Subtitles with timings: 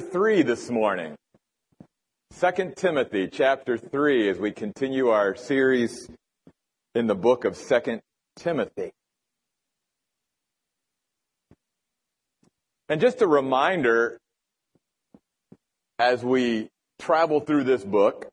[0.00, 1.14] 3 this morning.
[2.40, 6.10] 2 Timothy chapter 3 as we continue our series
[6.94, 8.00] in the book of 2
[8.36, 8.90] Timothy.
[12.88, 14.18] And just a reminder
[15.98, 16.68] as we
[16.98, 18.28] travel through this book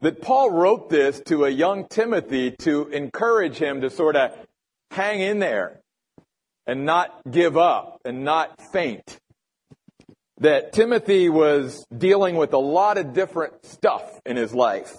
[0.00, 4.32] that Paul wrote this to a young Timothy to encourage him to sort of
[4.90, 5.80] hang in there
[6.66, 9.19] and not give up and not faint.
[10.40, 14.94] That Timothy was dealing with a lot of different stuff in his life.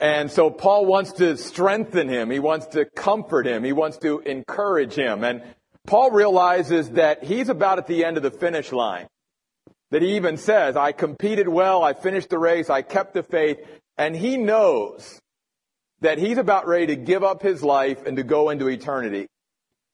[0.00, 2.30] And so Paul wants to strengthen him.
[2.30, 3.62] He wants to comfort him.
[3.64, 5.24] He wants to encourage him.
[5.24, 5.42] And
[5.86, 9.06] Paul realizes that he's about at the end of the finish line.
[9.90, 13.58] That he even says, I competed well, I finished the race, I kept the faith,
[13.98, 15.20] and he knows
[16.00, 19.26] that he's about ready to give up his life and to go into eternity.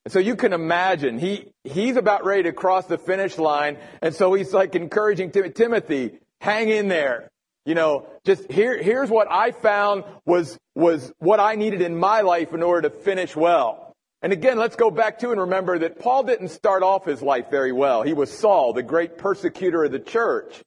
[0.07, 3.77] And so you can imagine he, he's about ready to cross the finish line.
[4.01, 7.29] And so he's like encouraging Tim- Timothy, hang in there.
[7.65, 12.21] You know, just here, here's what I found was, was what I needed in my
[12.21, 13.97] life in order to finish well.
[14.23, 17.51] And again, let's go back to and remember that Paul didn't start off his life
[17.51, 18.05] very well.
[18.05, 20.63] He was Saul, the great persecutor of the church.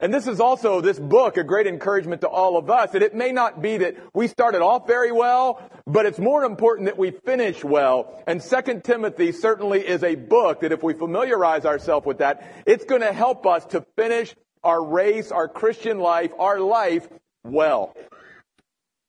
[0.00, 2.90] And this is also, this book, a great encouragement to all of us.
[2.90, 6.86] That it may not be that we started off very well, but it's more important
[6.86, 8.22] that we finish well.
[8.26, 12.86] And Second Timothy certainly is a book that if we familiarize ourselves with that, it's
[12.86, 17.06] going to help us to finish our race, our Christian life, our life
[17.44, 17.94] well.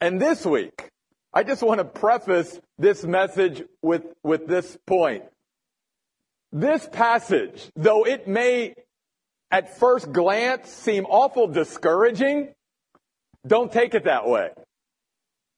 [0.01, 0.89] And this week,
[1.33, 5.23] I just want to preface this message with, with this point.
[6.51, 8.75] This passage, though it may
[9.49, 12.49] at first glance seem awful discouraging,
[13.47, 14.49] don't take it that way.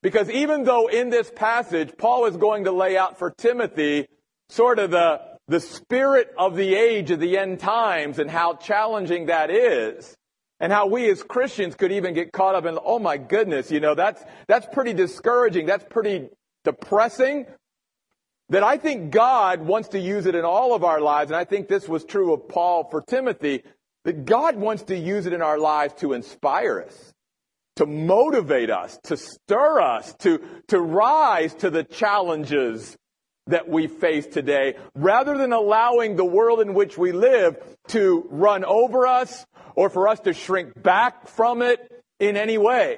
[0.06, 4.06] Because even though in this passage, Paul is going to lay out for Timothy
[4.50, 9.26] sort of the, the spirit of the age of the end times and how challenging
[9.26, 10.16] that is,
[10.60, 13.80] and how we as Christians could even get caught up in, oh my goodness, you
[13.80, 15.66] know, that's, that's pretty discouraging.
[15.66, 16.30] That's pretty
[16.64, 17.48] depressing
[18.50, 21.46] that I think God wants to use it in all of our lives, and I
[21.46, 23.64] think this was true of Paul for Timothy,
[24.04, 27.15] that God wants to use it in our lives to inspire us,
[27.76, 32.96] to motivate us, to stir us, to, to rise to the challenges
[33.48, 37.58] that we face today, rather than allowing the world in which we live
[37.90, 41.80] to run over us or for us to shrink back from it
[42.20, 42.98] in any way.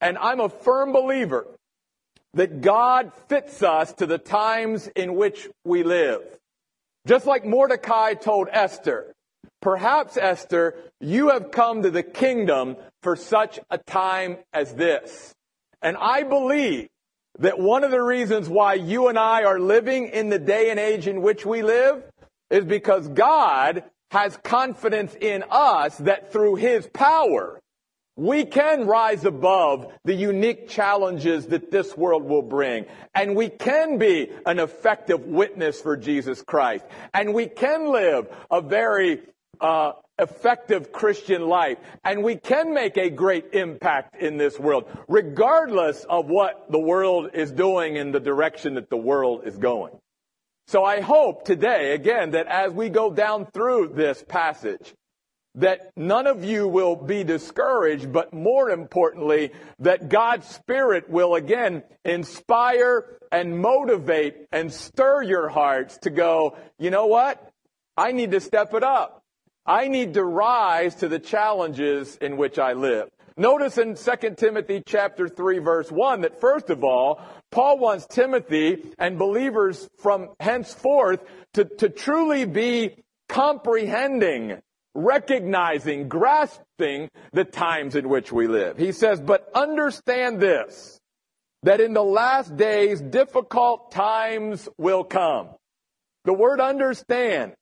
[0.00, 1.46] And I'm a firm believer
[2.34, 6.22] that God fits us to the times in which we live.
[7.06, 9.11] Just like Mordecai told Esther,
[9.62, 15.32] Perhaps, Esther, you have come to the kingdom for such a time as this.
[15.80, 16.88] And I believe
[17.38, 20.78] that one of the reasons why you and I are living in the day and
[20.78, 22.02] age in which we live
[22.50, 27.60] is because God has confidence in us that through His power,
[28.16, 32.84] we can rise above the unique challenges that this world will bring.
[33.14, 36.84] And we can be an effective witness for Jesus Christ.
[37.14, 39.22] And we can live a very
[39.60, 41.78] uh, effective Christian life.
[42.04, 47.30] And we can make a great impact in this world, regardless of what the world
[47.34, 49.92] is doing in the direction that the world is going.
[50.68, 54.94] So I hope today, again, that as we go down through this passage,
[55.56, 61.82] that none of you will be discouraged, but more importantly, that God's Spirit will again
[62.04, 67.50] inspire and motivate and stir your hearts to go, you know what?
[67.96, 69.21] I need to step it up.
[69.66, 73.08] I need to rise to the challenges in which I live.
[73.36, 78.92] Notice in 2 Timothy chapter 3 verse 1 that first of all, Paul wants Timothy
[78.98, 81.20] and believers from henceforth
[81.54, 82.96] to, to truly be
[83.28, 84.58] comprehending,
[84.94, 88.76] recognizing, grasping the times in which we live.
[88.76, 91.00] He says, but understand this,
[91.62, 95.48] that in the last days difficult times will come.
[96.24, 97.54] The word understand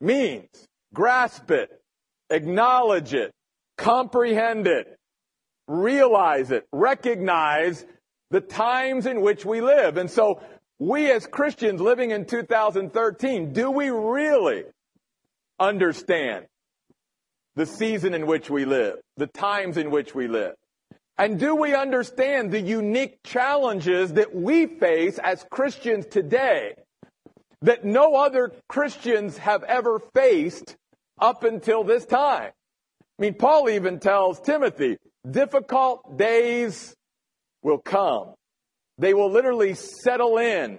[0.00, 0.48] means
[0.94, 1.70] grasp it,
[2.30, 3.32] acknowledge it,
[3.76, 4.96] comprehend it,
[5.66, 7.84] realize it, recognize
[8.30, 9.96] the times in which we live.
[9.96, 10.40] And so
[10.78, 14.64] we as Christians living in 2013, do we really
[15.58, 16.46] understand
[17.56, 20.54] the season in which we live, the times in which we live?
[21.16, 26.74] And do we understand the unique challenges that we face as Christians today
[27.62, 30.76] that no other Christians have ever faced
[31.18, 32.50] up until this time.
[33.18, 36.94] I mean, Paul even tells Timothy, difficult days
[37.62, 38.34] will come.
[38.98, 40.78] They will literally settle in.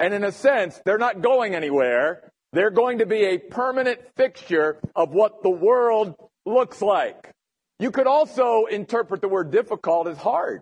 [0.00, 2.30] And in a sense, they're not going anywhere.
[2.52, 6.14] They're going to be a permanent fixture of what the world
[6.46, 7.30] looks like.
[7.78, 10.60] You could also interpret the word difficult as hard.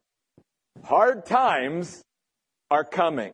[0.85, 2.03] Hard times
[2.71, 3.33] are coming.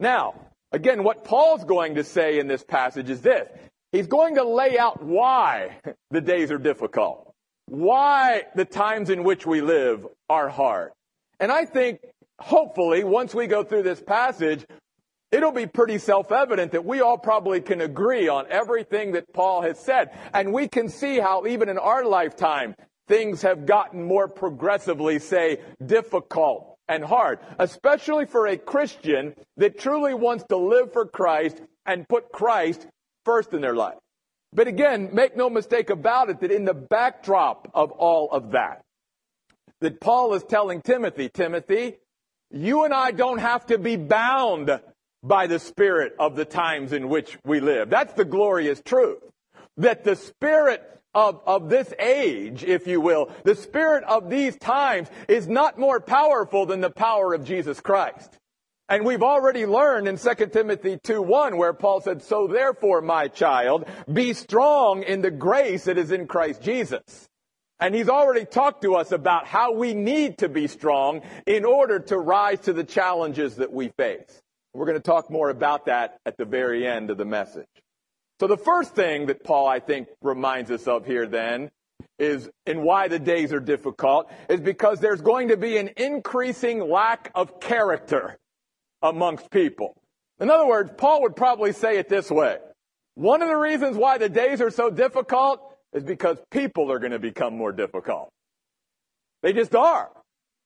[0.00, 0.34] Now,
[0.70, 3.48] again, what Paul's going to say in this passage is this.
[3.92, 5.76] He's going to lay out why
[6.10, 7.32] the days are difficult,
[7.66, 10.92] why the times in which we live are hard.
[11.38, 12.00] And I think,
[12.40, 14.64] hopefully, once we go through this passage,
[15.30, 19.78] it'll be pretty self-evident that we all probably can agree on everything that Paul has
[19.78, 20.10] said.
[20.32, 22.74] And we can see how even in our lifetime,
[23.08, 30.14] things have gotten more progressively, say, difficult and hard, especially for a Christian that truly
[30.14, 32.86] wants to live for Christ and put Christ
[33.24, 33.98] first in their life.
[34.52, 38.82] But again, make no mistake about it that in the backdrop of all of that,
[39.80, 41.96] that Paul is telling Timothy, Timothy,
[42.50, 44.78] you and I don't have to be bound
[45.22, 47.88] by the spirit of the times in which we live.
[47.88, 49.22] That's the glorious truth.
[49.78, 50.82] That the spirit
[51.14, 56.00] of, of this age, if you will, the spirit of these times is not more
[56.00, 58.38] powerful than the power of Jesus Christ.
[58.88, 63.28] And we've already learned in 2 Timothy 2 1 where Paul said, So therefore, my
[63.28, 67.28] child, be strong in the grace that is in Christ Jesus.
[67.80, 71.98] And he's already talked to us about how we need to be strong in order
[71.98, 74.40] to rise to the challenges that we face.
[74.74, 77.66] We're going to talk more about that at the very end of the message.
[78.40, 81.70] So the first thing that Paul, I think, reminds us of here then
[82.18, 86.78] is, and why the days are difficult, is because there's going to be an increasing
[86.88, 88.38] lack of character
[89.02, 89.96] amongst people.
[90.40, 92.58] In other words, Paul would probably say it this way.
[93.14, 95.60] One of the reasons why the days are so difficult
[95.92, 98.30] is because people are going to become more difficult.
[99.42, 100.10] They just are.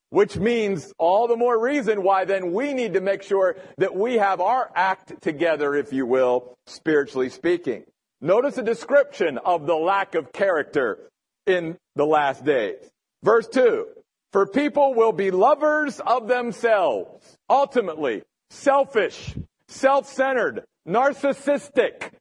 [0.09, 4.13] Which means all the more reason why then we need to make sure that we
[4.13, 7.83] have our act together, if you will, spiritually speaking.
[8.21, 11.09] Notice a description of the lack of character
[11.45, 12.77] in the last days.
[13.21, 13.85] Verse 2.
[14.31, 19.33] For people will be lovers of themselves, ultimately selfish,
[19.67, 22.11] self-centered, narcissistic.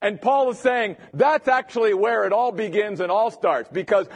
[0.00, 4.08] And Paul is saying that's actually where it all begins and all starts because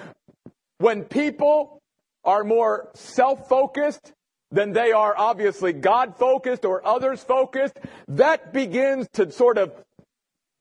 [0.79, 1.81] when people
[2.25, 4.13] are more self-focused
[4.51, 7.79] than they are obviously God-focused or others-focused,
[8.09, 9.73] that begins to sort of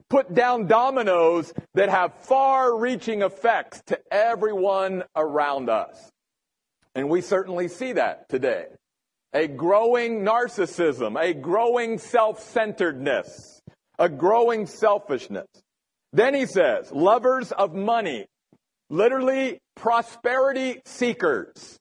[0.09, 6.11] put down dominoes that have far-reaching effects to everyone around us.
[6.95, 8.68] And we certainly see that today.
[9.33, 13.62] A growing narcissism, a growing self-centeredness,
[14.00, 15.47] a growing selfishness.
[16.13, 18.27] Then he says, lovers of money,
[18.89, 21.77] literally prosperity seekers.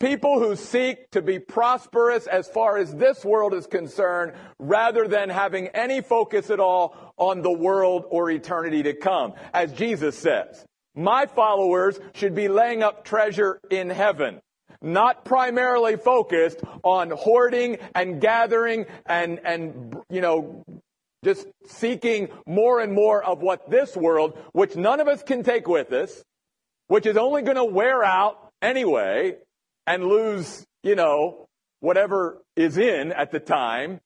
[0.00, 5.28] People who seek to be prosperous as far as this world is concerned, rather than
[5.28, 9.34] having any focus at all on the world or eternity to come.
[9.54, 10.64] As Jesus says,
[10.96, 14.40] my followers should be laying up treasure in heaven
[14.80, 20.62] not primarily focused on hoarding and gathering and, and, you know,
[21.24, 25.66] just seeking more and more of what this world, which none of us can take
[25.66, 26.22] with us,
[26.86, 29.36] which is only going to wear out anyway
[29.86, 31.46] and lose, you know,
[31.80, 34.00] whatever is in at the time.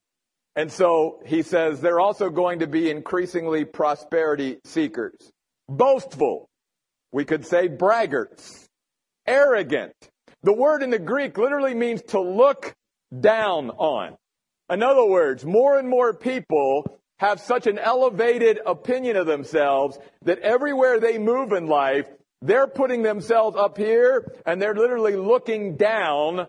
[0.56, 5.30] And so he says they're also going to be increasingly prosperity seekers.
[5.69, 6.48] Boastful.
[7.12, 8.67] We could say braggarts.
[9.26, 9.94] Arrogant.
[10.43, 12.75] The word in the Greek literally means to look
[13.19, 14.17] down on.
[14.70, 20.41] In other words, more and more people have such an elevated opinion of themselves that
[20.41, 22.06] everywhere they move in life,
[22.41, 26.49] they're putting themselves up here and they're literally looking down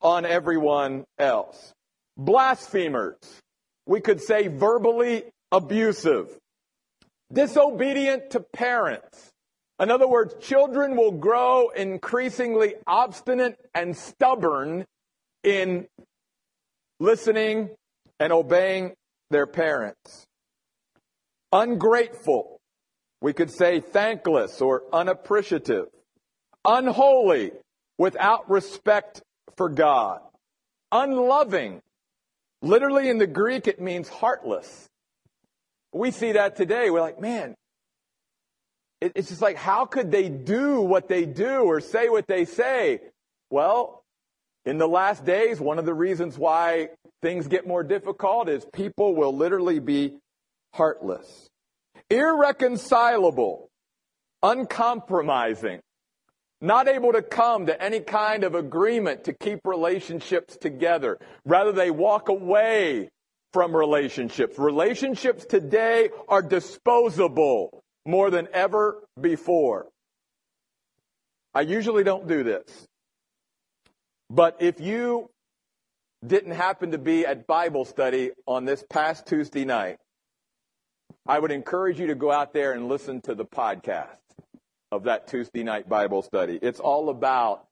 [0.00, 1.72] on everyone else.
[2.16, 3.16] Blasphemers.
[3.86, 6.28] We could say verbally abusive.
[7.32, 9.32] Disobedient to parents.
[9.80, 14.84] In other words, children will grow increasingly obstinate and stubborn
[15.42, 15.86] in
[17.00, 17.70] listening
[18.20, 18.94] and obeying
[19.30, 20.26] their parents.
[21.52, 22.60] Ungrateful.
[23.20, 25.86] We could say thankless or unappreciative.
[26.64, 27.52] Unholy,
[27.98, 29.22] without respect
[29.56, 30.20] for God.
[30.92, 31.80] Unloving.
[32.62, 34.88] Literally in the Greek, it means heartless.
[35.92, 36.90] We see that today.
[36.90, 37.54] We're like, man,
[39.14, 43.00] it's just like, how could they do what they do or say what they say?
[43.50, 44.02] Well,
[44.64, 46.88] in the last days, one of the reasons why
[47.20, 50.14] things get more difficult is people will literally be
[50.72, 51.50] heartless,
[52.08, 53.68] irreconcilable,
[54.42, 55.80] uncompromising,
[56.60, 61.18] not able to come to any kind of agreement to keep relationships together.
[61.44, 63.10] Rather, they walk away
[63.52, 64.58] from relationships.
[64.58, 69.86] Relationships today are disposable more than ever before.
[71.54, 72.86] I usually don't do this.
[74.30, 75.30] But if you
[76.26, 79.98] didn't happen to be at Bible study on this past Tuesday night,
[81.26, 84.08] I would encourage you to go out there and listen to the podcast
[84.90, 86.58] of that Tuesday night Bible study.
[86.60, 87.66] It's all about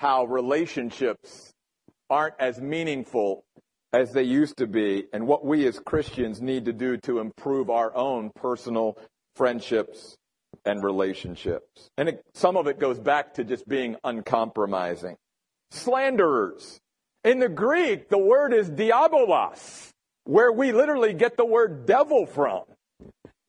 [0.00, 1.52] how relationships
[2.10, 3.44] aren't as meaningful
[3.92, 7.70] as they used to be and what we as Christians need to do to improve
[7.70, 8.98] our own personal
[9.36, 10.16] friendships
[10.64, 11.90] and relationships.
[11.96, 15.16] And it, some of it goes back to just being uncompromising.
[15.70, 16.80] Slanderers.
[17.24, 19.90] In the Greek, the word is diabolos,
[20.24, 22.64] where we literally get the word devil from.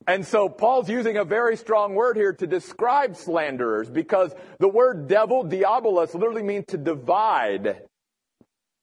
[0.07, 5.07] And so Paul's using a very strong word here to describe slanderers because the word
[5.07, 7.81] devil, diabolos, literally means to divide,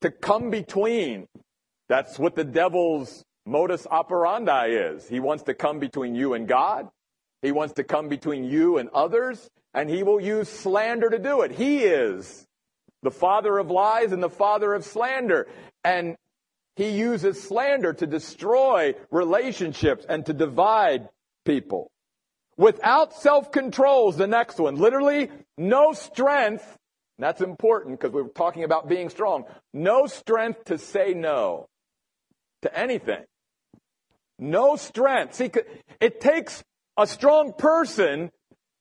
[0.01, 1.27] to come between.
[1.89, 5.09] That's what the devil's modus operandi is.
[5.09, 6.89] He wants to come between you and God.
[7.43, 11.43] He wants to come between you and others, and he will use slander to do
[11.43, 11.51] it.
[11.51, 12.47] He is
[13.03, 15.49] the father of lies and the father of slander.
[15.83, 16.17] And
[16.77, 21.09] he uses slander to destroy relationships and to divide
[21.45, 21.91] people.
[22.57, 24.77] Without self-control is the next one.
[24.77, 26.79] Literally, no strength.
[27.19, 29.45] That's important because we're talking about being strong.
[29.73, 31.69] No strength to say no
[32.63, 33.25] to anything.
[34.43, 35.35] No strength.
[35.35, 35.53] See,
[36.01, 36.65] it takes
[36.97, 38.33] a strong person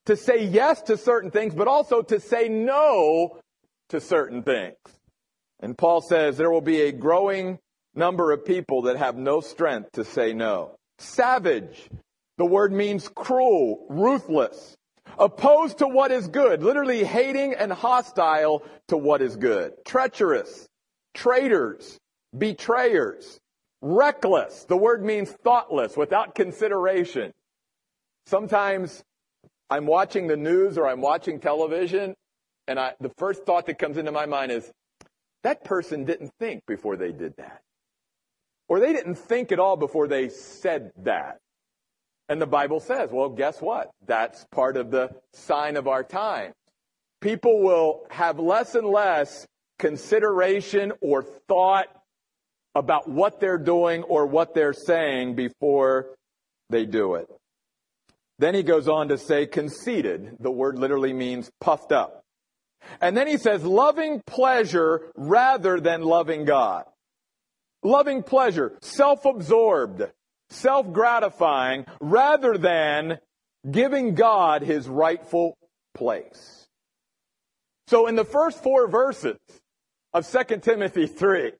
[0.07, 3.37] to say yes to certain things, but also to say no
[3.89, 4.75] to certain things.
[5.59, 7.59] And Paul says there will be a growing
[7.93, 10.77] number of people that have no strength to say no.
[10.97, 11.89] Savage.
[12.39, 14.75] The word means cruel, ruthless,
[15.19, 19.73] opposed to what is good, literally hating and hostile to what is good.
[19.85, 20.67] Treacherous,
[21.13, 21.99] traitors,
[22.35, 23.40] betrayers,
[23.81, 24.65] reckless.
[24.65, 27.33] The word means thoughtless, without consideration.
[28.27, 29.03] Sometimes
[29.69, 32.15] I'm watching the news or I'm watching television
[32.67, 34.71] and I, the first thought that comes into my mind is,
[35.43, 37.61] that person didn't think before they did that.
[38.69, 41.39] Or they didn't think at all before they said that.
[42.29, 43.89] And the Bible says, well, guess what?
[44.05, 46.53] That's part of the sign of our time.
[47.21, 49.47] People will have less and less
[49.79, 51.87] consideration or thought
[52.75, 56.15] about what they're doing or what they're saying before
[56.69, 57.27] they do it.
[58.39, 60.37] Then he goes on to say conceited.
[60.39, 62.23] The word literally means puffed up.
[62.99, 66.85] And then he says loving pleasure rather than loving God.
[67.83, 70.03] Loving pleasure, self-absorbed,
[70.49, 73.19] self-gratifying rather than
[73.69, 75.55] giving God his rightful
[75.93, 76.67] place.
[77.87, 79.37] So in the first four verses
[80.13, 81.51] of 2 Timothy 3,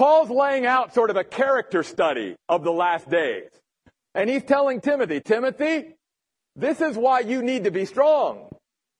[0.00, 3.50] Paul's laying out sort of a character study of the last days.
[4.14, 5.94] And he's telling Timothy, Timothy,
[6.56, 8.48] this is why you need to be strong.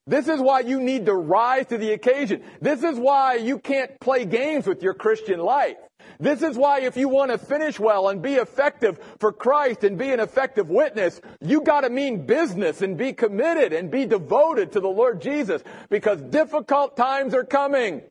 [0.07, 2.43] This is why you need to rise to the occasion.
[2.61, 5.79] This is why you can't play games with your Christian life.
[6.19, 9.97] This is why if you want to finish well and be effective for Christ and
[9.97, 14.81] be an effective witness, you gotta mean business and be committed and be devoted to
[14.81, 18.03] the Lord Jesus because difficult times are coming.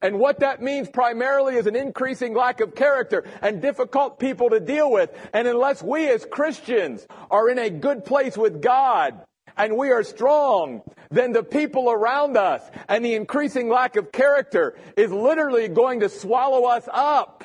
[0.00, 4.60] And what that means primarily is an increasing lack of character and difficult people to
[4.60, 5.10] deal with.
[5.32, 9.20] And unless we as Christians are in a good place with God
[9.56, 14.76] and we are strong, then the people around us and the increasing lack of character
[14.96, 17.44] is literally going to swallow us up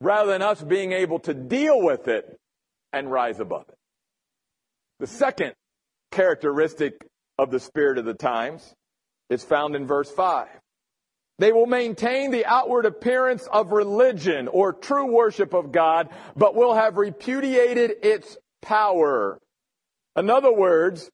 [0.00, 2.38] rather than us being able to deal with it
[2.92, 3.74] and rise above it.
[5.00, 5.54] The second
[6.12, 7.04] characteristic
[7.36, 8.74] of the spirit of the times
[9.28, 10.46] is found in verse 5.
[11.40, 16.74] They will maintain the outward appearance of religion or true worship of God, but will
[16.74, 19.40] have repudiated its power.
[20.14, 21.10] In other words,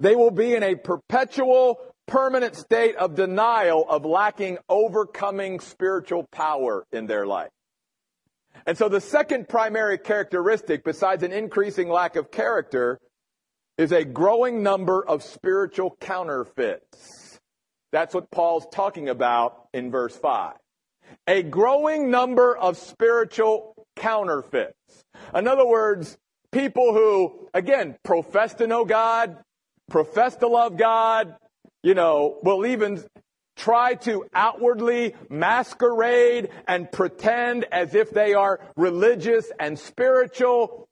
[0.00, 6.84] they will be in a perpetual, permanent state of denial of lacking overcoming spiritual power
[6.90, 7.52] in their life.
[8.66, 12.98] And so the second primary characteristic, besides an increasing lack of character,
[13.78, 17.21] is a growing number of spiritual counterfeits.
[17.92, 20.54] That's what Paul's talking about in verse 5.
[21.26, 25.04] A growing number of spiritual counterfeits.
[25.34, 26.16] In other words,
[26.52, 29.36] people who, again, profess to know God,
[29.90, 31.36] profess to love God,
[31.82, 33.04] you know, will even
[33.56, 40.88] try to outwardly masquerade and pretend as if they are religious and spiritual.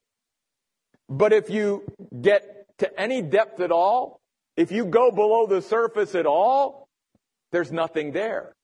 [1.08, 1.84] But if you
[2.20, 4.20] get to any depth at all,
[4.56, 6.79] if you go below the surface at all,
[7.52, 8.54] there's nothing there.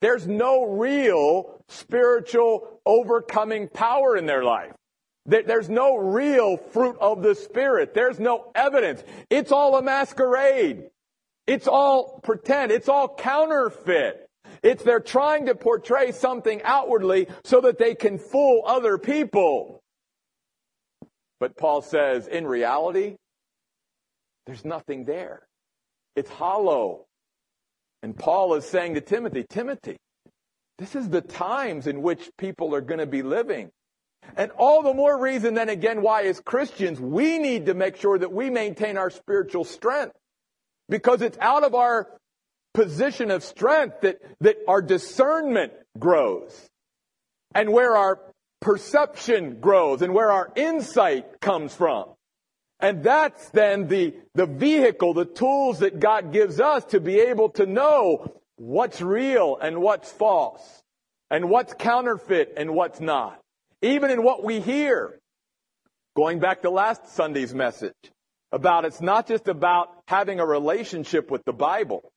[0.00, 4.72] there's no real spiritual overcoming power in their life.
[5.26, 7.94] There's no real fruit of the Spirit.
[7.94, 9.02] There's no evidence.
[9.30, 10.90] It's all a masquerade.
[11.46, 12.70] It's all pretend.
[12.70, 14.28] It's all counterfeit.
[14.62, 19.82] It's they're trying to portray something outwardly so that they can fool other people.
[21.40, 23.16] But Paul says, in reality,
[24.44, 25.46] there's nothing there.
[26.16, 27.06] It's hollow.
[28.04, 29.96] And Paul is saying to Timothy, Timothy,
[30.76, 33.70] this is the times in which people are going to be living.
[34.36, 38.18] And all the more reason then again why as Christians we need to make sure
[38.18, 40.12] that we maintain our spiritual strength.
[40.86, 42.10] Because it's out of our
[42.74, 46.68] position of strength that, that our discernment grows.
[47.54, 48.20] And where our
[48.60, 52.13] perception grows and where our insight comes from.
[52.80, 57.50] And that's then the, the vehicle, the tools that God gives us to be able
[57.50, 60.82] to know what's real and what's false,
[61.30, 63.40] and what's counterfeit and what's not.
[63.82, 65.18] Even in what we hear.
[66.16, 67.94] Going back to last Sunday's message
[68.52, 72.12] about it's not just about having a relationship with the Bible,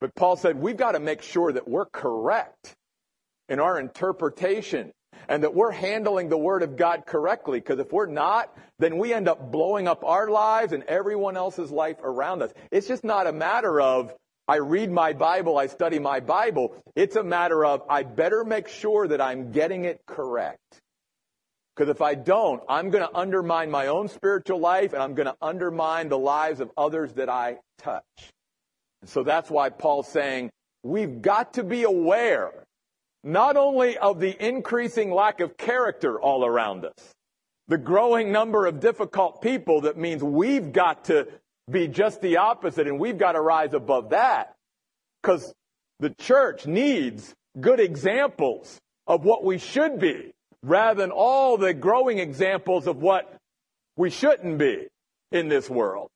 [0.00, 2.74] but Paul said we've got to make sure that we're correct
[3.48, 4.92] in our interpretation
[5.28, 7.60] and that we're handling the Word of God correctly.
[7.60, 11.70] Because if we're not, then we end up blowing up our lives and everyone else's
[11.70, 12.52] life around us.
[12.70, 14.14] It's just not a matter of,
[14.46, 16.74] I read my Bible, I study my Bible.
[16.96, 20.80] It's a matter of, I better make sure that I'm getting it correct.
[21.74, 25.26] Because if I don't, I'm going to undermine my own spiritual life and I'm going
[25.26, 28.02] to undermine the lives of others that I touch.
[29.00, 30.50] And so that's why Paul's saying,
[30.82, 32.64] we've got to be aware
[33.24, 37.14] not only of the increasing lack of character all around us,
[37.68, 41.28] the growing number of difficult people that means we've got to
[41.70, 44.54] be just the opposite and we've got to rise above that.
[45.22, 45.52] Because
[46.00, 50.32] the church needs good examples of what we should be
[50.62, 53.36] rather than all the growing examples of what
[53.96, 54.86] we shouldn't be
[55.32, 56.08] in this world.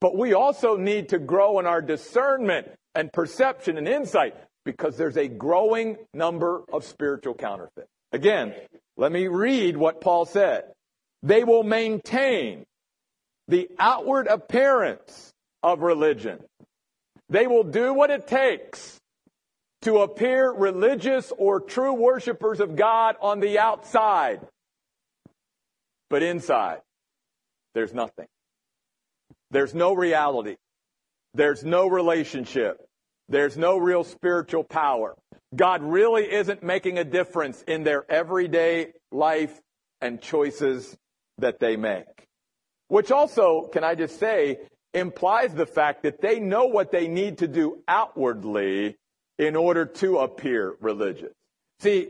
[0.00, 4.34] But we also need to grow in our discernment and perception and insight
[4.68, 7.88] because there's a growing number of spiritual counterfeits.
[8.12, 8.52] Again,
[8.98, 10.64] let me read what Paul said.
[11.22, 12.66] They will maintain
[13.48, 16.40] the outward appearance of religion.
[17.30, 18.98] They will do what it takes
[19.82, 24.46] to appear religious or true worshipers of God on the outside.
[26.10, 26.82] But inside,
[27.72, 28.26] there's nothing.
[29.50, 30.56] There's no reality.
[31.32, 32.84] There's no relationship.
[33.28, 35.14] There's no real spiritual power.
[35.54, 39.60] God really isn't making a difference in their everyday life
[40.00, 40.96] and choices
[41.38, 42.26] that they make.
[42.88, 44.58] Which also, can I just say,
[44.94, 48.96] implies the fact that they know what they need to do outwardly
[49.38, 51.32] in order to appear religious.
[51.80, 52.08] See,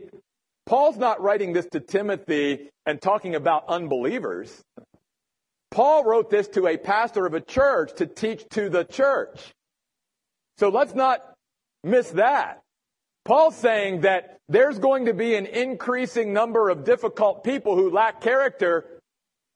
[0.65, 4.63] Paul's not writing this to Timothy and talking about unbelievers.
[5.71, 9.51] Paul wrote this to a pastor of a church to teach to the church.
[10.59, 11.23] So let's not
[11.85, 12.61] miss that.
[13.23, 18.19] Paul's saying that there's going to be an increasing number of difficult people who lack
[18.19, 18.85] character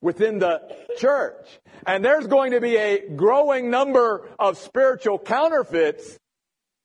[0.01, 0.61] within the
[0.97, 1.45] church.
[1.85, 6.17] And there's going to be a growing number of spiritual counterfeits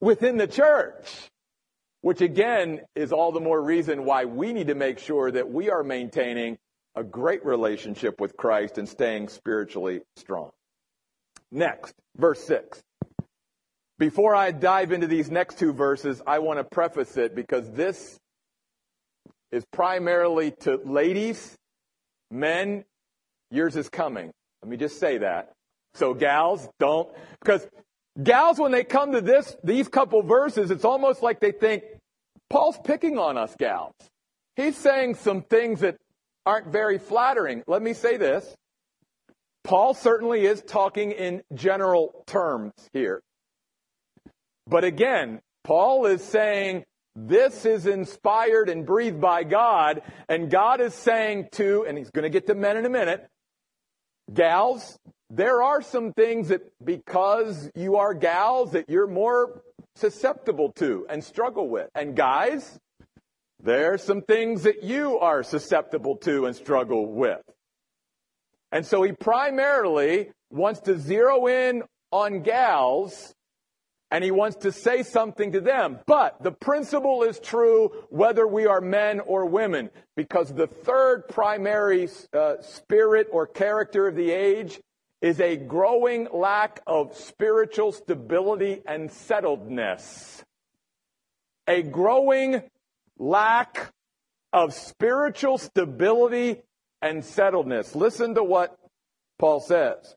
[0.01, 1.07] within the church.
[2.01, 5.71] Which again is all the more reason why we need to make sure that we
[5.71, 6.59] are maintaining
[6.97, 10.51] a great relationship with Christ and staying spiritually strong.
[11.53, 12.83] Next, verse 6.
[13.99, 18.17] Before I dive into these next two verses, I want to preface it because this
[19.51, 21.57] is primarily to ladies,
[22.31, 22.85] men,
[23.51, 24.31] yours is coming.
[24.63, 25.53] Let me just say that.
[25.95, 27.09] So gals, don't,
[27.41, 27.67] because
[28.23, 31.83] gals, when they come to this, these couple verses, it's almost like they think,
[32.51, 33.95] Paul's picking on us gals.
[34.55, 35.97] He's saying some things that
[36.47, 37.63] aren't very flattering.
[37.67, 38.55] Let me say this.
[39.65, 43.21] Paul certainly is talking in general terms here.
[44.69, 46.85] But again, Paul is saying
[47.17, 52.25] this is inspired and breathed by God, and God is saying to, and he's going
[52.25, 53.27] to get to men in a minute,
[54.33, 54.99] gals,
[55.31, 59.63] there are some things that because you are gals that you're more
[59.97, 61.89] susceptible to and struggle with.
[61.95, 62.79] And guys,
[63.63, 67.41] there are some things that you are susceptible to and struggle with.
[68.71, 73.35] And so he primarily wants to zero in on gals
[74.11, 75.99] and he wants to say something to them.
[76.07, 82.09] But the principle is true whether we are men or women, because the third primary
[82.33, 84.81] uh, spirit or character of the age
[85.21, 90.43] is a growing lack of spiritual stability and settledness.
[91.67, 92.63] a growing
[93.19, 93.93] lack
[94.53, 96.63] of spiritual stability
[97.03, 97.95] and settledness.
[97.95, 98.79] Listen to what
[99.39, 100.17] Paul says.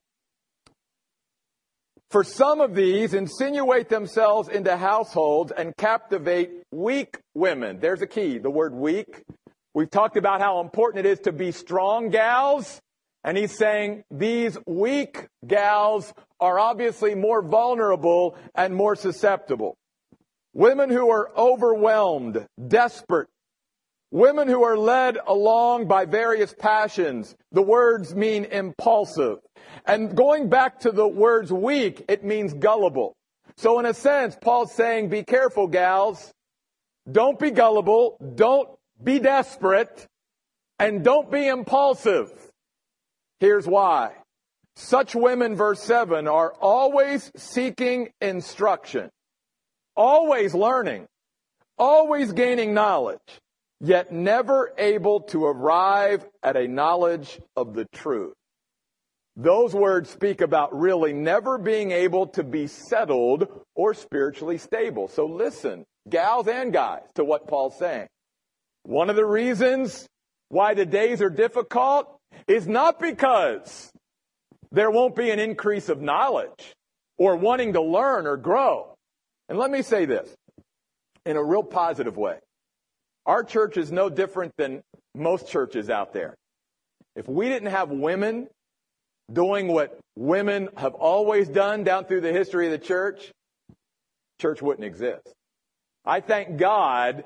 [2.12, 7.80] For some of these insinuate themselves into households and captivate weak women.
[7.80, 9.24] There's a key, the word weak.
[9.74, 12.82] We've talked about how important it is to be strong gals.
[13.24, 19.78] And he's saying these weak gals are obviously more vulnerable and more susceptible.
[20.54, 23.30] Women who are overwhelmed, desperate,
[24.12, 27.36] women who are led along by various passions.
[27.52, 29.39] The words mean impulsive.
[29.86, 33.15] And going back to the words weak, it means gullible.
[33.58, 36.32] So in a sense, Paul's saying, be careful, gals.
[37.12, 38.17] Don't be gullible.
[38.36, 38.69] Don't
[39.02, 40.08] be desperate.
[40.78, 42.32] And don't be impulsive.
[43.39, 44.13] Here's why.
[44.76, 49.10] Such women, verse 7, are always seeking instruction,
[49.95, 51.08] always learning,
[51.78, 53.19] always gaining knowledge,
[53.82, 58.34] yet never able to arrive at a knowledge of the truth.
[59.36, 65.08] Those words speak about really never being able to be settled or spiritually stable.
[65.08, 68.08] So listen, gals and guys, to what Paul's saying.
[68.84, 70.08] One of the reasons
[70.50, 73.91] why the days are difficult is not because
[74.72, 76.74] there won't be an increase of knowledge
[77.17, 78.96] or wanting to learn or grow.
[79.50, 80.30] And let me say this
[81.26, 82.38] in a real positive way.
[83.26, 84.82] Our church is no different than
[85.16, 86.36] most churches out there.
[87.16, 88.48] If we didn't have women
[89.32, 93.32] doing what women have always done down through the history of the church,
[94.40, 95.34] church wouldn't exist.
[96.06, 97.26] I thank God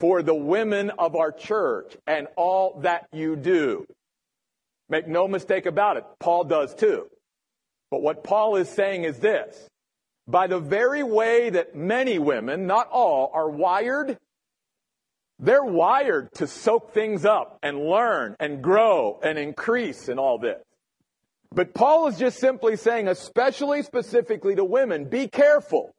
[0.00, 3.86] for the women of our church and all that you do.
[4.88, 7.06] Make no mistake about it, Paul does too.
[7.90, 9.68] But what Paul is saying is this.
[10.28, 14.18] By the very way that many women, not all, are wired,
[15.38, 20.62] they're wired to soak things up and learn and grow and increase in all this.
[21.52, 25.94] But Paul is just simply saying, especially specifically to women, be careful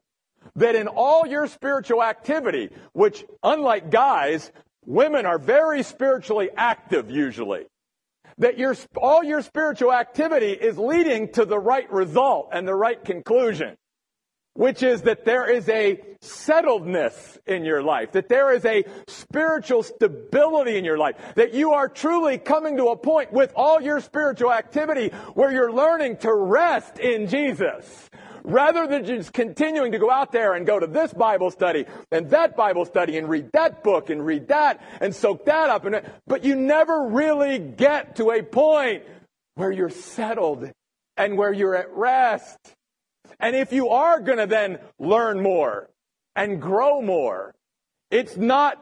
[0.55, 4.51] that in all your spiritual activity, which unlike guys,
[4.85, 7.65] women are very spiritually active usually,
[8.37, 13.03] that your, all your spiritual activity is leading to the right result and the right
[13.03, 13.77] conclusion
[14.57, 19.83] which is that there is a settledness in your life, that there is a spiritual
[19.83, 24.01] stability in your life, that you are truly coming to a point with all your
[24.01, 28.09] spiritual activity where you're learning to rest in Jesus.
[28.43, 32.29] Rather than just continuing to go out there and go to this Bible study and
[32.31, 35.85] that Bible study and read that book and read that and soak that up.
[35.85, 39.03] And, but you never really get to a point
[39.55, 40.71] where you're settled
[41.15, 42.57] and where you're at rest.
[43.39, 45.89] And if you are going to then learn more
[46.35, 47.53] and grow more,
[48.11, 48.77] it's not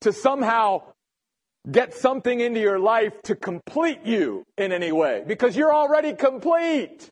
[0.00, 0.82] to somehow
[1.70, 7.10] get something into your life to complete you in any way because you're already complete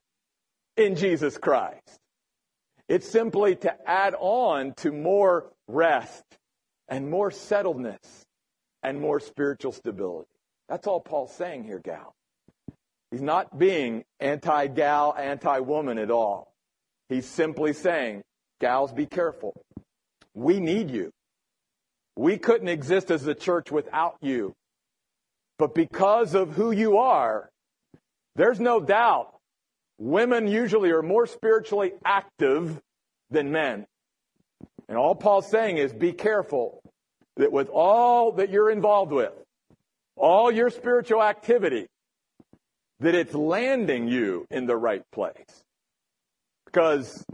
[0.77, 1.99] in Jesus Christ.
[2.88, 6.25] It's simply to add on to more rest
[6.88, 8.22] and more settledness
[8.83, 10.29] and more spiritual stability.
[10.68, 12.15] That's all Paul's saying here, gal.
[13.11, 16.53] He's not being anti gal, anti woman at all.
[17.09, 18.23] He's simply saying,
[18.61, 19.55] gals, be careful.
[20.35, 21.11] We need you.
[22.16, 24.55] We couldn't exist as a church without you.
[25.59, 27.49] But because of who you are,
[28.35, 29.35] there's no doubt
[29.99, 32.81] women usually are more spiritually active
[33.31, 33.87] than men.
[34.88, 36.83] And all Paul's saying is be careful
[37.37, 39.33] that with all that you're involved with,
[40.16, 41.87] all your spiritual activity,
[43.00, 45.62] that it's landing you in the right place.
[46.64, 47.24] Because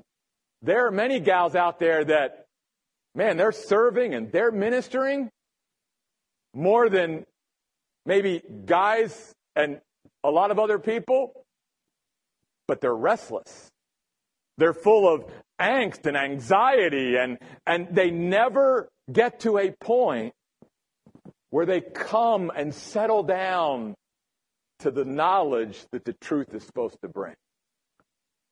[0.61, 2.47] there are many gals out there that,
[3.15, 5.31] man, they're serving and they're ministering
[6.55, 7.25] more than
[8.05, 9.81] maybe guys and
[10.25, 11.45] a lot of other people,
[12.67, 13.71] but they're restless.
[14.59, 15.25] They're full of
[15.61, 20.35] angst and anxiety and, and they never get to a point
[21.51, 23.95] where they come and settle down
[24.83, 27.35] to the knowledge that the truth is supposed to bring,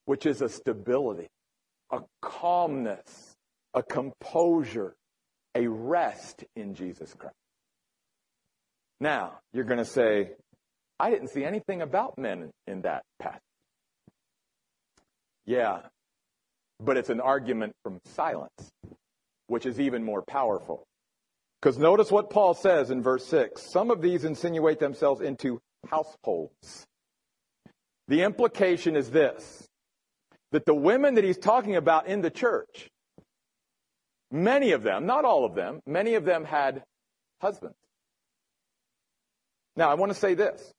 [0.05, 1.29] which is a stability,
[1.93, 3.35] a calmness,
[3.75, 4.95] a composure,
[5.55, 7.35] a rest in Jesus Christ.
[9.01, 10.31] Now, you're going to say,
[11.01, 13.40] I didn't see anything about men in that passage.
[15.47, 15.81] Yeah,
[16.79, 18.71] but it's an argument from silence,
[19.49, 20.85] which is even more powerful.
[21.61, 26.87] Because notice what Paul says in verse 6 some of these insinuate themselves into households.
[28.09, 29.69] The implication is this
[30.53, 32.90] that the women that he's talking about in the church,
[34.33, 36.83] many of them, not all of them, many of them had
[37.40, 37.77] husbands.
[39.77, 40.73] Now, I want to say this.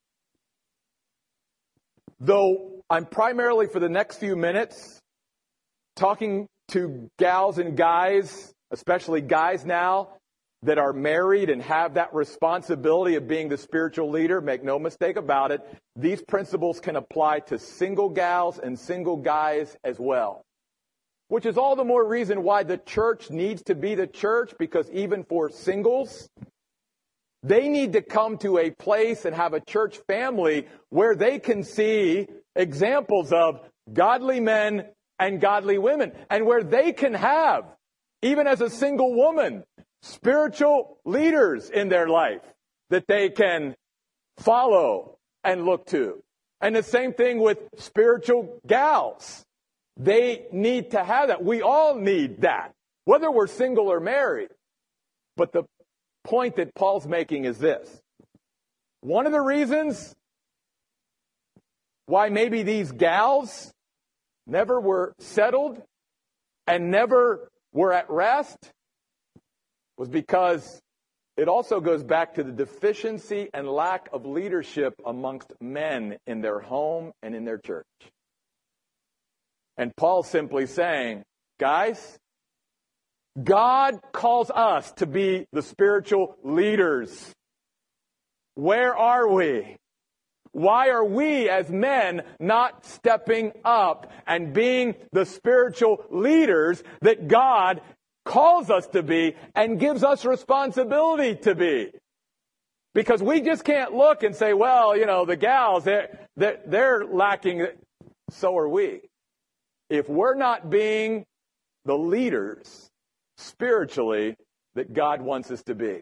[2.20, 5.00] Though I'm primarily for the next few minutes
[5.96, 10.10] talking to gals and guys, especially guys now
[10.64, 15.18] that are married and have that responsibility of being the spiritual leader, make no mistake
[15.18, 15.62] about it,
[15.96, 20.44] these principles can apply to single gals and single guys as well.
[21.30, 24.90] Which is all the more reason why the church needs to be the church because
[24.92, 26.30] even for singles,
[27.44, 31.64] they need to come to a place and have a church family where they can
[31.64, 34.86] see examples of godly men
[35.18, 37.66] and godly women and where they can have,
[38.22, 39.64] even as a single woman,
[40.02, 42.42] spiritual leaders in their life
[42.90, 43.76] that they can
[44.40, 46.22] follow and look to.
[46.60, 49.44] And the same thing with spiritual gals.
[49.98, 51.44] They need to have that.
[51.44, 52.74] We all need that,
[53.06, 54.50] whether we're single or married.
[55.38, 55.64] But the
[56.24, 58.02] point that Paul's making is this.
[59.02, 60.16] One of the reasons
[62.06, 63.72] why maybe these gals
[64.46, 65.82] never were settled
[66.68, 68.72] and never were at rest
[70.02, 70.82] was because
[71.38, 76.60] it also goes back to the deficiency and lack of leadership amongst men in their
[76.60, 77.86] home and in their church.
[79.78, 81.22] And Paul simply saying,
[81.60, 82.18] guys,
[83.44, 87.32] God calls us to be the spiritual leaders.
[88.56, 89.78] Where are we?
[90.52, 97.82] Why are we as men not stepping up and being the spiritual leaders that God
[98.26, 101.92] calls us to be and gives us responsibility to be?
[102.94, 107.06] Because we just can't look and say, well, you know, the gals, they're, they're, they're
[107.06, 107.68] lacking.
[108.32, 109.02] So are we.
[109.90, 111.26] If we're not being
[111.86, 112.90] the leaders
[113.38, 114.36] spiritually
[114.76, 116.02] that God wants us to be.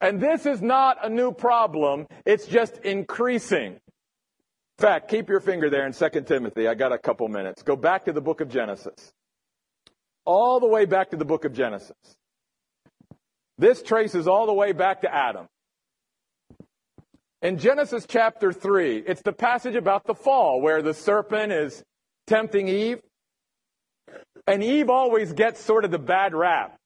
[0.00, 3.74] And this is not a new problem, it's just increasing.
[4.78, 6.66] In fact, keep your finger there in 2 Timothy.
[6.66, 7.62] I got a couple minutes.
[7.62, 9.12] Go back to the book of Genesis.
[10.24, 11.96] All the way back to the book of Genesis.
[13.58, 15.46] This traces all the way back to Adam.
[17.42, 21.82] In Genesis chapter 3, it's the passage about the fall where the serpent is
[22.28, 23.00] tempting Eve.
[24.46, 26.76] And Eve always gets sort of the bad rap.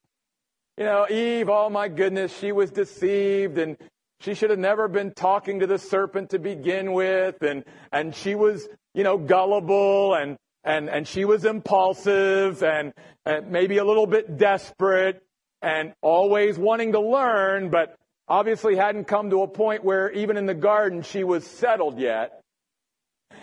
[0.79, 3.77] You know, Eve, oh my goodness, she was deceived and
[4.21, 7.43] she should have never been talking to the serpent to begin with.
[7.43, 10.37] And, and she was, you know, gullible and,
[10.67, 12.93] and, and she was impulsive and,
[13.25, 15.23] and maybe a little bit desperate
[15.63, 17.97] and always wanting to learn, but
[18.29, 22.41] obviously hadn't come to a point where even in the garden she was settled yet.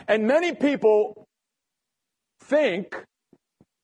[0.06, 1.26] And many people
[2.42, 2.94] think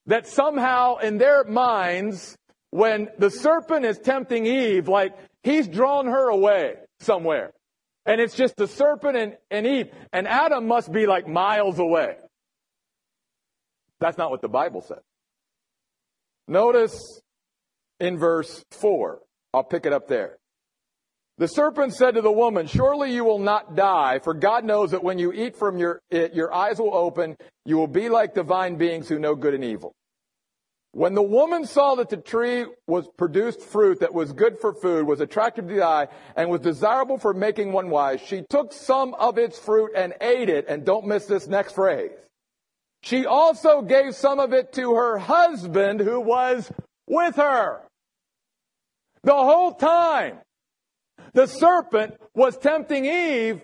[0.07, 2.35] that somehow in their minds,
[2.71, 7.53] when the serpent is tempting Eve, like he's drawn her away somewhere.
[8.05, 9.87] And it's just the serpent and, and Eve.
[10.11, 12.17] And Adam must be like miles away.
[13.99, 15.03] That's not what the Bible says.
[16.47, 17.21] Notice
[17.99, 19.19] in verse 4.
[19.53, 20.37] I'll pick it up there.
[21.37, 25.03] The serpent said to the woman, Surely you will not die, for God knows that
[25.03, 28.75] when you eat from your, it, your eyes will open, you will be like divine
[28.75, 29.93] beings who know good and evil.
[30.91, 35.05] When the woman saw that the tree was produced fruit that was good for food,
[35.05, 39.13] was attractive to the eye, and was desirable for making one wise, she took some
[39.13, 40.65] of its fruit and ate it.
[40.67, 42.11] And don't miss this next phrase.
[43.01, 46.71] She also gave some of it to her husband who was
[47.07, 47.81] with her.
[49.23, 50.39] The whole time,
[51.33, 53.61] the serpent was tempting Eve.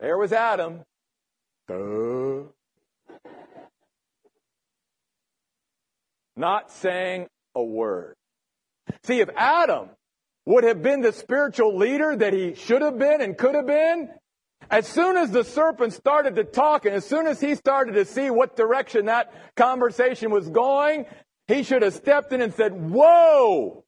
[0.00, 0.82] There was Adam.
[1.68, 2.44] Duh.
[6.36, 8.14] not saying a word.
[9.04, 9.90] See, if Adam
[10.46, 14.10] would have been the spiritual leader that he should have been and could have been,
[14.70, 18.04] as soon as the serpent started to talk and as soon as he started to
[18.04, 21.06] see what direction that conversation was going,
[21.48, 23.84] he should have stepped in and said, Whoa!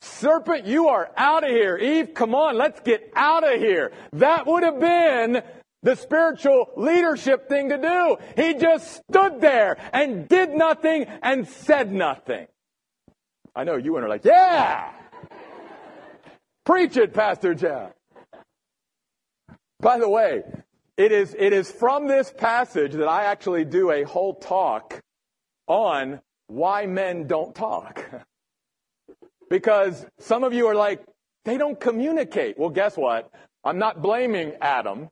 [0.00, 1.76] Serpent, you are out of here.
[1.76, 3.92] Eve, come on, let's get out of here.
[4.12, 5.42] That would have been
[5.82, 8.16] the spiritual leadership thing to do.
[8.36, 12.46] He just stood there and did nothing and said nothing.
[13.54, 14.92] I know you and are like, yeah!
[16.64, 17.92] Preach it, Pastor Jeff.
[19.80, 20.42] By the way,
[20.96, 25.00] it is, it is from this passage that I actually do a whole talk
[25.68, 28.04] on why men don't talk.
[29.50, 31.04] because some of you are like,
[31.44, 32.58] they don't communicate.
[32.58, 33.30] Well, guess what?
[33.64, 35.08] I'm not blaming Adam.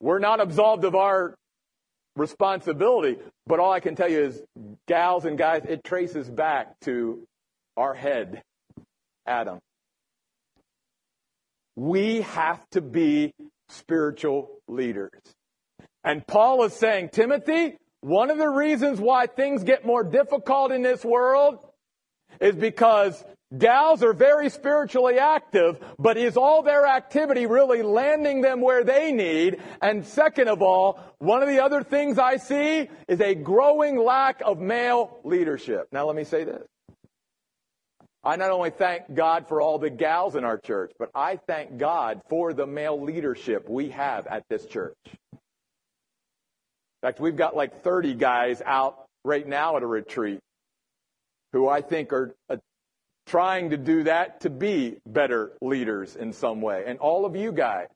[0.00, 1.34] We're not absolved of our
[2.16, 4.42] responsibility, but all I can tell you is,
[4.86, 7.26] gals and guys, it traces back to
[7.76, 8.42] our head,
[9.26, 9.60] Adam.
[11.78, 13.32] We have to be
[13.68, 15.12] spiritual leaders.
[16.02, 20.82] And Paul is saying, Timothy, one of the reasons why things get more difficult in
[20.82, 21.60] this world
[22.40, 23.24] is because
[23.56, 29.12] gals are very spiritually active, but is all their activity really landing them where they
[29.12, 29.60] need?
[29.80, 34.42] And second of all, one of the other things I see is a growing lack
[34.44, 35.86] of male leadership.
[35.92, 36.66] Now let me say this.
[38.24, 41.78] I not only thank God for all the gals in our church, but I thank
[41.78, 44.96] God for the male leadership we have at this church.
[45.06, 45.38] In
[47.02, 50.40] fact, we've got like 30 guys out right now at a retreat
[51.52, 52.56] who I think are uh,
[53.26, 56.84] trying to do that to be better leaders in some way.
[56.86, 57.86] And all of you guys,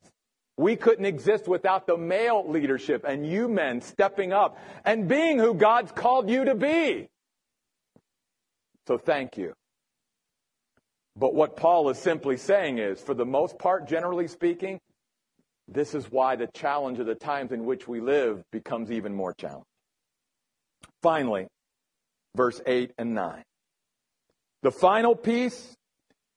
[0.56, 5.54] we couldn't exist without the male leadership and you men stepping up and being who
[5.54, 7.08] God's called you to be.
[8.86, 9.54] So thank you.
[11.16, 14.80] But what Paul is simply saying is, for the most part, generally speaking,
[15.68, 19.34] this is why the challenge of the times in which we live becomes even more
[19.34, 19.64] challenging.
[21.02, 21.46] Finally,
[22.34, 23.42] verse 8 and 9.
[24.62, 25.74] The final piece,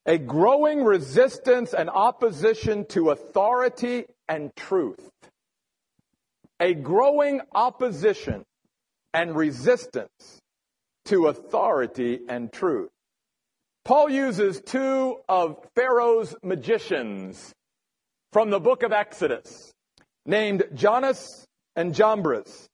[0.05, 5.09] a growing resistance and opposition to authority and truth.
[6.59, 8.43] A growing opposition
[9.13, 10.39] and resistance
[11.05, 12.89] to authority and truth.
[13.85, 17.53] Paul uses two of Pharaoh's magicians
[18.33, 19.71] from the book of Exodus
[20.25, 21.45] named Jannes
[21.75, 22.67] and Jambres.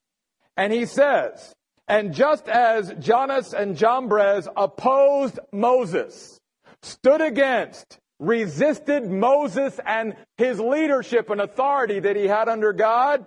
[0.55, 1.53] And he says,
[1.85, 6.39] and just as Jannes and Jambres opposed Moses,
[6.81, 13.25] stood against, resisted Moses and his leadership and authority that he had under God,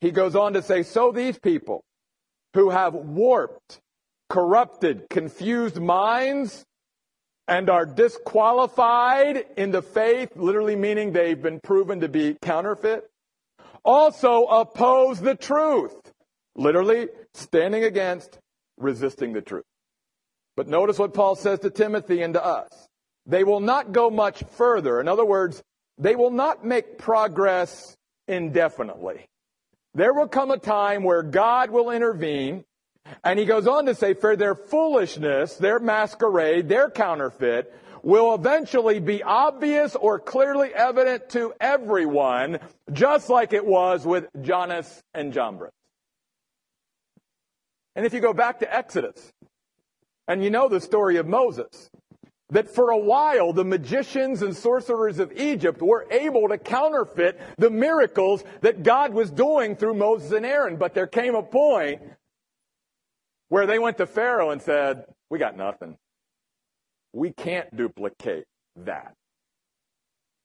[0.00, 1.84] he goes on to say, so these people
[2.54, 3.78] who have warped,
[4.28, 6.64] corrupted, confused minds
[7.46, 13.10] and are disqualified in the faith, literally meaning they've been proven to be counterfeit,
[13.84, 15.94] also oppose the truth.
[16.56, 18.38] Literally, standing against,
[18.78, 19.64] resisting the truth.
[20.56, 22.68] But notice what Paul says to Timothy and to us.
[23.26, 25.00] They will not go much further.
[25.00, 25.62] In other words,
[25.98, 27.96] they will not make progress
[28.28, 29.26] indefinitely.
[29.94, 32.64] There will come a time where God will intervene
[33.22, 39.00] and he goes on to say, for their foolishness, their masquerade, their counterfeit, will eventually
[39.00, 42.58] be obvious or clearly evident to everyone,
[42.92, 45.72] just like it was with Jannes and Jambres.
[47.96, 49.32] And if you go back to Exodus,
[50.28, 51.88] and you know the story of Moses,
[52.50, 57.70] that for a while the magicians and sorcerers of Egypt were able to counterfeit the
[57.70, 60.76] miracles that God was doing through Moses and Aaron.
[60.76, 62.02] But there came a point
[63.48, 65.96] where they went to Pharaoh and said, We got nothing.
[67.12, 68.44] We can't duplicate
[68.84, 69.14] that.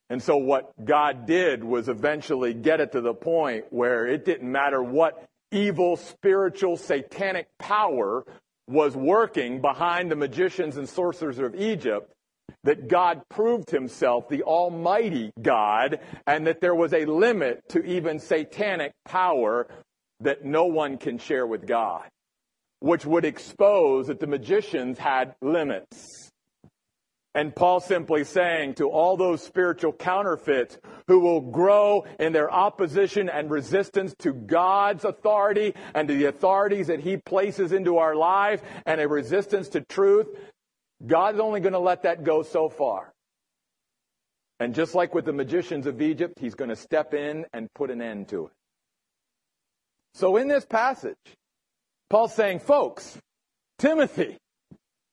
[0.08, 4.50] And so what God did was eventually get it to the point where it didn't
[4.50, 8.24] matter what evil, spiritual, satanic power
[8.68, 12.12] was working behind the magicians and sorcerers of Egypt,
[12.64, 18.18] that God proved himself the Almighty God, and that there was a limit to even
[18.18, 19.68] satanic power
[20.20, 22.02] that no one can share with God,
[22.80, 26.30] which would expose that the magicians had limits.
[27.34, 33.28] And Paul simply saying to all those spiritual counterfeits who will grow in their opposition
[33.28, 38.62] and resistance to God's authority and to the authorities that he places into our life
[38.84, 40.26] and a resistance to truth,
[41.06, 43.12] God's only going to let that go so far.
[44.58, 47.90] And just like with the magicians of Egypt, he's going to step in and put
[47.90, 48.52] an end to it.
[50.14, 51.16] So in this passage,
[52.10, 53.16] Paul's saying, folks,
[53.78, 54.36] Timothy,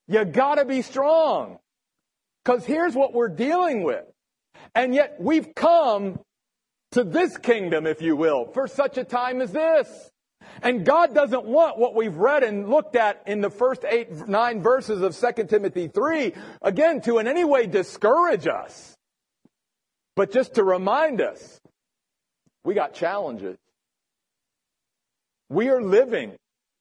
[0.07, 1.59] you gotta be strong.
[2.43, 4.05] Because here's what we're dealing with.
[4.73, 6.19] And yet we've come
[6.91, 10.09] to this kingdom, if you will, for such a time as this.
[10.61, 14.61] And God doesn't want what we've read and looked at in the first eight, nine
[14.61, 18.95] verses of 2 Timothy 3, again, to in any way discourage us,
[20.15, 21.59] but just to remind us,
[22.63, 23.57] we got challenges.
[25.49, 26.35] We are living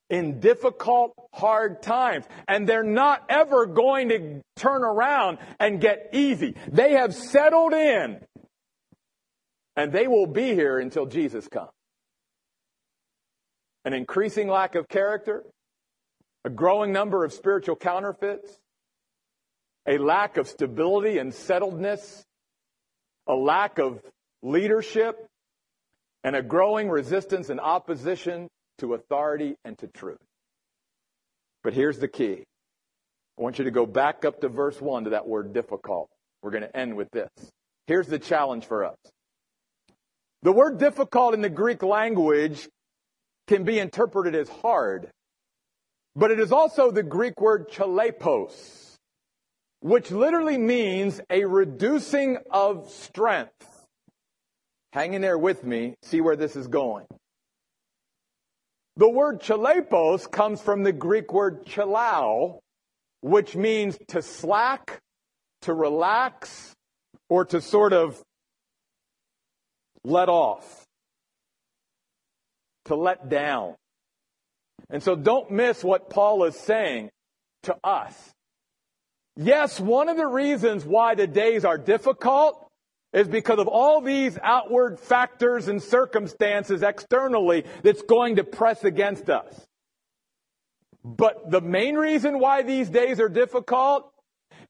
[0.08, 2.24] in difficult, hard times.
[2.46, 6.54] And they're not ever going to turn around and get easy.
[6.70, 8.20] They have settled in.
[9.76, 11.70] And they will be here until Jesus comes.
[13.84, 15.44] An increasing lack of character,
[16.44, 18.58] a growing number of spiritual counterfeits,
[19.86, 22.24] a lack of stability and settledness,
[23.28, 24.00] a lack of
[24.42, 25.26] leadership,
[26.24, 28.48] and a growing resistance and opposition
[28.78, 30.18] to authority and to truth.
[31.62, 32.44] But here's the key
[33.38, 36.08] I want you to go back up to verse 1 to that word difficult.
[36.42, 37.28] We're going to end with this.
[37.86, 38.96] Here's the challenge for us.
[40.42, 42.68] The word difficult in the Greek language
[43.46, 45.10] can be interpreted as hard,
[46.14, 48.94] but it is also the Greek word chalepos,
[49.80, 53.86] which literally means a reducing of strength.
[54.92, 57.06] Hang in there with me, see where this is going.
[58.96, 62.60] The word chalepos comes from the Greek word chalao,
[63.20, 65.00] which means to slack,
[65.62, 66.72] to relax,
[67.28, 68.22] or to sort of
[70.02, 70.84] let off,
[72.86, 73.74] to let down.
[74.88, 77.10] And so don't miss what Paul is saying
[77.64, 78.14] to us.
[79.36, 82.65] Yes, one of the reasons why the days are difficult
[83.12, 89.30] is because of all these outward factors and circumstances externally that's going to press against
[89.30, 89.66] us.
[91.04, 94.12] But the main reason why these days are difficult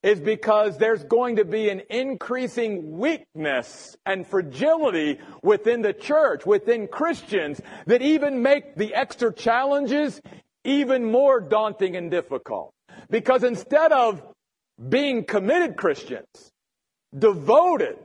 [0.03, 6.87] is because there's going to be an increasing weakness and fragility within the church, within
[6.87, 10.21] Christians, that even make the extra challenges
[10.65, 12.75] even more daunting and difficult.
[13.09, 14.23] Because instead of
[14.89, 16.53] being committed Christians,
[17.17, 17.97] devoted,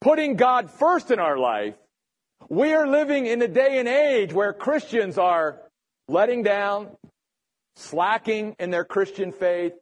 [0.00, 1.74] putting God first in our life,
[2.48, 5.60] we are living in a day and age where Christians are
[6.08, 6.88] letting down,
[7.76, 9.72] slacking in their Christian faith,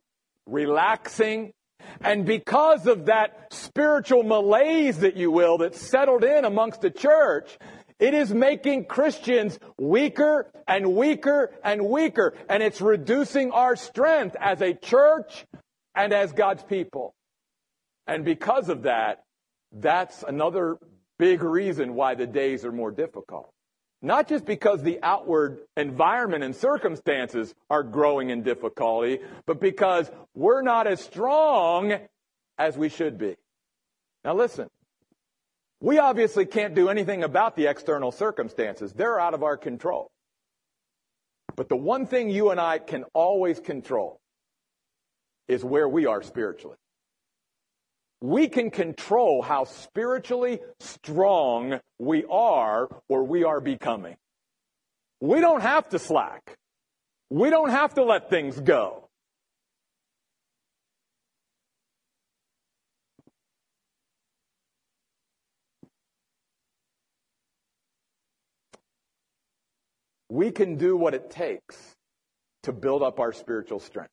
[0.47, 1.53] relaxing.
[2.01, 7.57] And because of that spiritual malaise, that you will, that's settled in amongst the church,
[7.99, 12.35] it is making Christians weaker and weaker and weaker.
[12.49, 15.47] And it's reducing our strength as a church
[15.95, 17.15] and as God's people.
[18.07, 19.25] And because of that,
[19.73, 20.79] that's another
[21.19, 23.53] big reason why the days are more difficult.
[24.01, 30.63] Not just because the outward environment and circumstances are growing in difficulty, but because we're
[30.63, 31.95] not as strong
[32.59, 33.37] as we should be.
[34.25, 34.69] Now listen,
[35.81, 38.93] we obviously can't do anything about the external circumstances.
[38.93, 40.11] They're out of our control.
[41.57, 44.21] But the one thing you and I can always control
[45.49, 46.77] is where we are spiritually
[48.21, 54.17] we can control how spiritually strong we are or we are becoming.
[55.21, 56.57] We don't have to slack.
[57.31, 59.09] We don't have to let things go.
[70.31, 71.77] We can do what it takes
[72.65, 74.13] to build up our spiritual strength.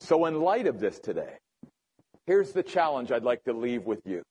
[0.00, 1.38] So, in light of this today,
[2.26, 4.22] Here's the challenge I'd like to leave with you.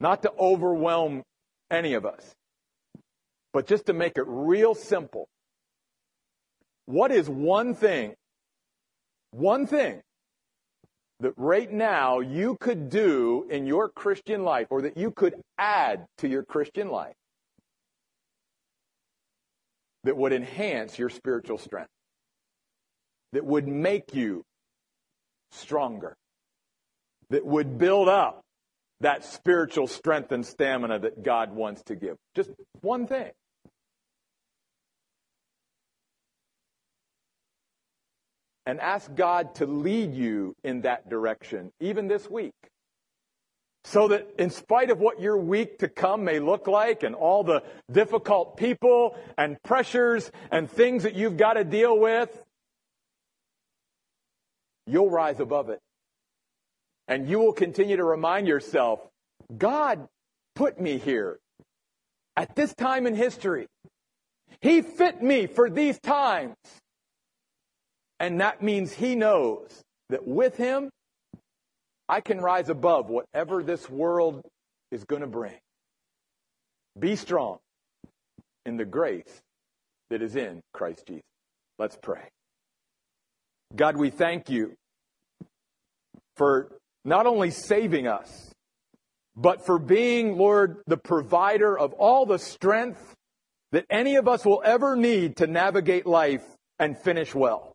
[0.00, 1.22] Not to overwhelm
[1.70, 2.32] any of us,
[3.52, 5.28] but just to make it real simple.
[6.86, 8.14] What is one thing,
[9.30, 10.00] one thing
[11.20, 16.06] that right now you could do in your Christian life or that you could add
[16.18, 17.14] to your Christian life
[20.04, 21.90] that would enhance your spiritual strength?
[23.32, 24.44] That would make you
[25.50, 26.16] stronger,
[27.30, 28.42] that would build up
[29.00, 32.16] that spiritual strength and stamina that God wants to give.
[32.34, 33.30] Just one thing.
[38.66, 42.52] And ask God to lead you in that direction, even this week.
[43.84, 47.44] So that in spite of what your week to come may look like and all
[47.44, 52.44] the difficult people and pressures and things that you've got to deal with,
[54.88, 55.80] you'll rise above it.
[57.06, 59.00] And you will continue to remind yourself,
[59.56, 60.08] God
[60.54, 61.38] put me here
[62.36, 63.66] at this time in history.
[64.60, 66.56] He fit me for these times.
[68.20, 70.90] And that means He knows that with Him,
[72.08, 74.42] I can rise above whatever this world
[74.90, 75.58] is going to bring.
[76.98, 77.58] Be strong
[78.66, 79.40] in the grace
[80.10, 81.22] that is in Christ Jesus.
[81.78, 82.28] Let's pray.
[83.74, 84.74] God, we thank you
[86.36, 86.72] for
[87.04, 88.52] not only saving us,
[89.36, 93.14] but for being, Lord, the provider of all the strength
[93.72, 96.44] that any of us will ever need to navigate life
[96.78, 97.74] and finish well.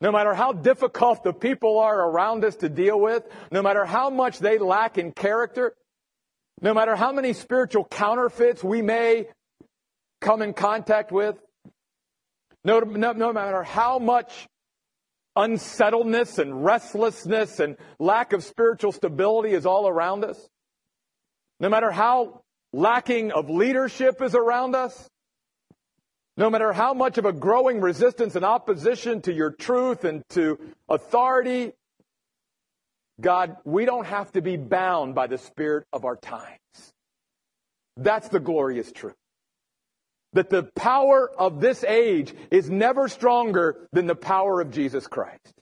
[0.00, 4.10] No matter how difficult the people are around us to deal with, no matter how
[4.10, 5.74] much they lack in character,
[6.60, 9.26] no matter how many spiritual counterfeits we may
[10.20, 11.36] come in contact with,
[12.64, 14.46] no, no, no matter how much
[15.38, 20.48] unsettledness and restlessness and lack of spiritual stability is all around us,
[21.60, 25.08] no matter how lacking of leadership is around us,
[26.36, 30.58] no matter how much of a growing resistance and opposition to your truth and to
[30.88, 31.72] authority,
[33.20, 36.58] God, we don't have to be bound by the spirit of our times.
[37.96, 39.16] That's the glorious truth.
[40.34, 45.54] That the power of this age is never stronger than the power of Jesus Christ.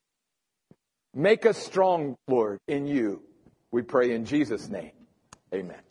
[1.14, 3.22] Make us strong, Lord, in you.
[3.70, 4.92] We pray in Jesus' name.
[5.54, 5.85] Amen.